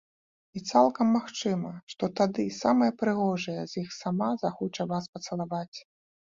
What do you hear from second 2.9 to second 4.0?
прыгожая з іх